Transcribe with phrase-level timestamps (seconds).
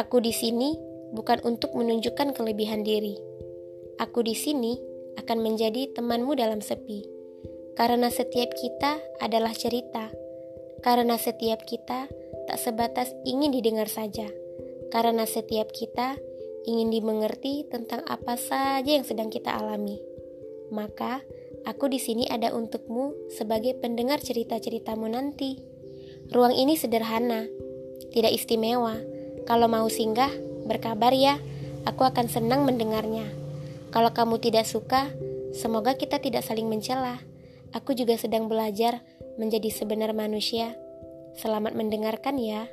[0.00, 0.80] Aku di sini
[1.12, 3.20] bukan untuk menunjukkan kelebihan diri.
[4.00, 4.80] Aku di sini
[5.20, 7.04] akan menjadi temanmu dalam sepi.
[7.76, 10.08] Karena setiap kita adalah cerita.
[10.80, 12.08] Karena setiap kita
[12.48, 14.24] tak sebatas ingin didengar saja.
[14.88, 16.16] Karena setiap kita
[16.64, 20.00] ingin dimengerti tentang apa saja yang sedang kita alami.
[20.72, 21.20] Maka,
[21.68, 25.60] aku di sini ada untukmu sebagai pendengar cerita-ceritamu nanti.
[26.32, 27.44] Ruang ini sederhana,
[28.16, 29.19] tidak istimewa.
[29.44, 30.30] Kalau mau singgah,
[30.66, 31.38] berkabar ya.
[31.88, 33.24] Aku akan senang mendengarnya.
[33.90, 35.08] Kalau kamu tidak suka,
[35.56, 37.20] semoga kita tidak saling mencela.
[37.70, 39.00] Aku juga sedang belajar
[39.38, 40.76] menjadi sebenar manusia.
[41.38, 42.66] Selamat mendengarkan ya.